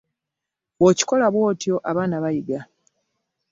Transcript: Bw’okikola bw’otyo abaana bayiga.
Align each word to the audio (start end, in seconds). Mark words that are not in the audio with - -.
Bw’okikola 0.77 1.25
bw’otyo 1.33 1.75
abaana 1.89 2.15
bayiga. 2.23 2.59